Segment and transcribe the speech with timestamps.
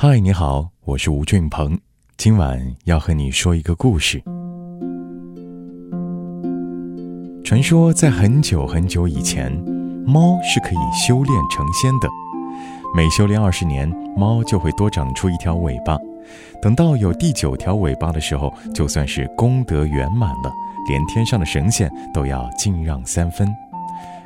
[0.00, 1.76] 嗨，你好，我是吴俊鹏，
[2.16, 4.22] 今晚要和你说一个故事。
[7.42, 9.50] 传说在很久很久以前，
[10.06, 12.08] 猫是可以修炼成仙的，
[12.94, 15.98] 每修炼二十年，猫就会多长出一条尾巴。
[16.62, 20.52] 等到有第九条尾巴的时候，就算是功德圆满了，
[20.88, 23.52] 连天上的神仙都要敬让三分。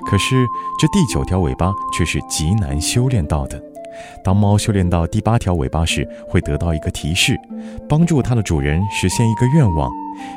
[0.05, 0.45] 可是
[0.79, 3.72] 这第九条尾巴却是极难修炼到的。
[4.25, 7.39] 当猫修炼到第八条尾巴时，会得到一个提示，
[7.89, 9.91] 帮助它的主人实现一个愿望。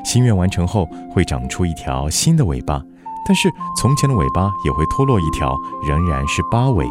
[0.03, 2.81] 心愿完成后，会长出一条新的尾巴，
[3.27, 5.55] 但是从前的尾巴也会脱落一条，
[5.87, 6.85] 仍然是八尾。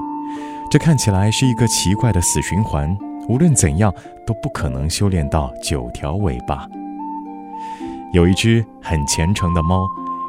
[0.70, 2.96] 这看起来是一个奇怪的死循环，
[3.28, 3.92] 无论怎样
[4.26, 6.66] 都不可能修炼到九条尾巴。
[8.12, 9.86] 有一只很虔诚的猫，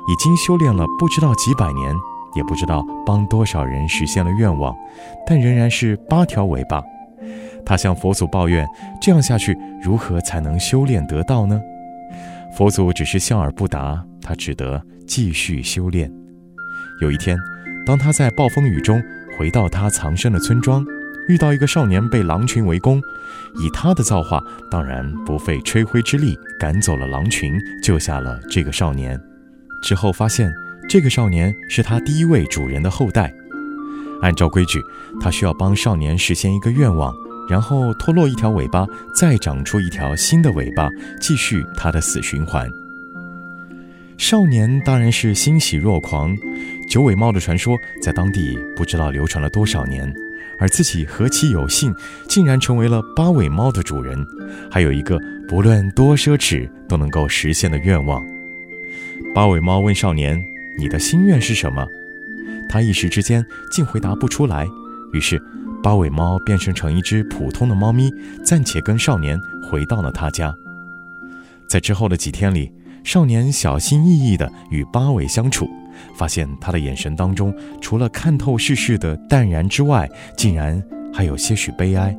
[0.08, 1.95] 已经修炼了不知道几百年。
[2.35, 4.75] 也不知道帮多少人实现了愿望，
[5.25, 6.84] 但仍然是八条尾巴。
[7.66, 8.67] 他向佛祖抱怨
[9.02, 11.59] ：“这样下去，如何才能修炼得道呢？”
[12.55, 16.11] 佛祖只是笑而不答，他只得继续修炼。
[17.02, 17.36] 有一天，
[17.86, 19.02] 当他在暴风雨中
[19.38, 20.86] 回到他藏身的村庄，
[21.27, 23.02] 遇到一个少年被狼群围攻，
[23.59, 24.39] 以他的造化，
[24.70, 29.20] 当然不费吹灰之力赶走了狼群，救下了这个少年。
[29.81, 30.53] 之后发现。
[30.88, 33.33] 这个少年是他第一位主人的后代。
[34.22, 34.80] 按照规矩，
[35.19, 37.14] 他需要帮少年实现一个愿望，
[37.50, 42.72] 然后脱落一条尾巴，再长出一条新的尾巴，继续他的死循环。
[44.17, 46.36] 少年当然是欣喜若狂。
[46.89, 50.11] 九尾猫的传说在当地不知道流传了多少年，
[50.59, 51.94] 而自己何其有幸，
[52.30, 54.25] 竟然成为了八尾猫的主人，
[54.72, 58.23] 还有一个不论多奢侈都能够实现的愿望。
[59.33, 60.42] 八尾猫问少年。
[60.78, 61.86] 你的心愿是什么？
[62.70, 64.66] 他一时之间竟回答不出来。
[65.14, 65.42] 于是，
[65.82, 68.12] 八尾猫变身成一只普通的猫咪，
[68.44, 70.54] 暂且跟少年回到了他家。
[71.70, 72.72] 在之后的几天里，
[73.04, 75.70] 少年小心翼翼地与八尾相处，
[76.16, 80.83] 发现他的眼神当中，除了看透世事的淡然之外，竟然
[81.14, 82.16] 还有些许悲哀。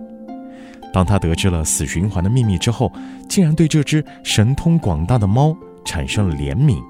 [0.93, 2.91] 当他得知了死循环的秘密之后，
[3.29, 5.55] 竟然对这只神通广大的猫
[5.85, 6.81] 产生了怜悯。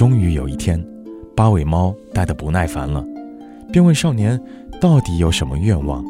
[0.00, 0.82] 终于有一天，
[1.36, 3.04] 八尾猫待得不耐烦了，
[3.70, 4.40] 便问少年
[4.80, 6.02] ：“到底有什么愿望？”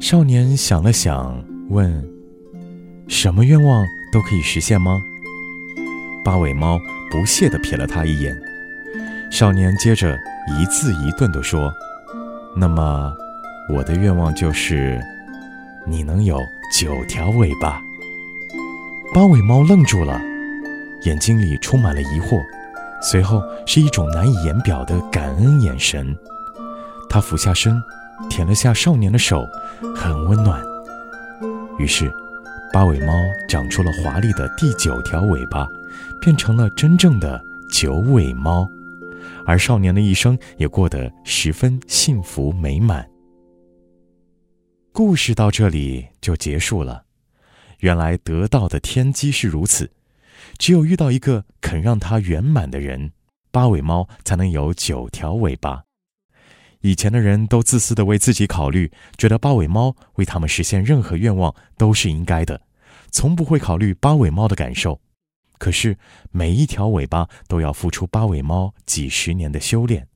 [0.00, 2.02] 少年想了想，问
[3.06, 4.98] ：“什么愿望都可以实现吗？”
[6.24, 8.34] 八尾猫不屑地瞥了他一眼。
[9.30, 10.16] 少年接着
[10.58, 11.70] 一字一顿地说
[12.56, 13.12] ：“那么，
[13.76, 14.98] 我的愿望就是，
[15.86, 16.40] 你能有
[16.72, 17.78] 九条尾巴。”
[19.12, 20.18] 八尾猫愣住了。
[21.04, 22.42] 眼睛里充满了疑惑，
[23.00, 26.16] 随后是一种难以言表的感恩眼神。
[27.08, 27.80] 他俯下身，
[28.28, 29.46] 舔了下少年的手，
[29.94, 30.62] 很温暖。
[31.78, 32.12] 于是，
[32.72, 33.12] 八尾猫
[33.48, 35.66] 长出了华丽的第九条尾巴，
[36.20, 37.40] 变成了真正的
[37.72, 38.68] 九尾猫。
[39.46, 43.08] 而少年的一生也过得十分幸福美满。
[44.92, 47.04] 故事到这里就结束了。
[47.78, 49.88] 原来得到的天机是如此。
[50.58, 53.12] 只有遇到一个肯让它圆满的人，
[53.50, 55.84] 八尾猫才能有九条尾巴。
[56.80, 62.60] 以前的人都自私的为自己考虑，觉得八尾猫为他们实现任何愿望都是应该的，
[63.10, 65.00] 从不会考虑八尾猫的感受。
[65.58, 65.98] 可是
[66.30, 70.06] 每一条尾巴都要付出八尾猫几十年的修炼。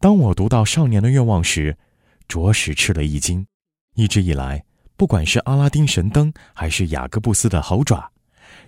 [0.00, 1.76] 当我读到少年的愿望时，
[2.28, 3.46] 着实吃了一惊。
[3.94, 4.64] 一直以来，
[4.96, 8.10] 不管是阿拉丁神灯，还是雅各布斯的猴爪。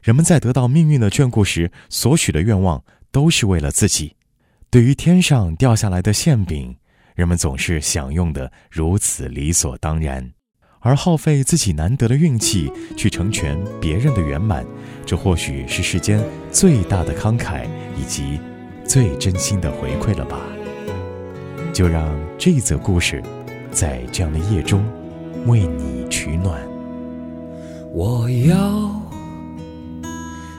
[0.03, 4.17] 人们在得到命运的眷顾时所许的愿望，都是为了自己。
[4.71, 6.77] 对于天上掉下来的馅饼，
[7.15, 10.31] 人们总是享用的如此理所当然，
[10.81, 14.65] 而耗费自己难得的运气去成全别人的圆满，
[15.07, 16.23] 这或许是世间
[16.53, 17.67] 最大的慷慨
[17.97, 18.39] 以及
[18.85, 20.39] 最真心的回馈了吧。
[21.73, 23.23] 就让这则故事，
[23.71, 24.85] 在这样的夜中，
[25.47, 26.61] 为你取暖。
[27.93, 28.98] 我要。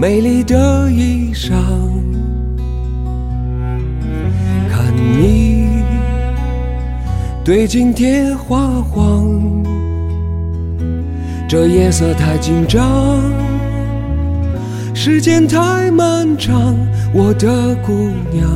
[0.00, 1.50] 美丽的衣裳，
[4.70, 5.82] 看你
[7.44, 9.26] 对镜贴花黄。
[11.48, 13.20] 这夜色太紧张，
[14.94, 16.76] 时间太漫长，
[17.12, 17.92] 我的姑
[18.32, 18.48] 娘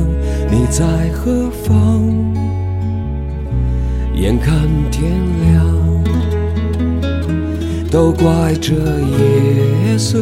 [0.49, 2.01] 你在何方？
[4.15, 4.55] 眼看
[4.89, 5.11] 天
[5.41, 5.65] 亮，
[7.91, 10.21] 都怪这夜色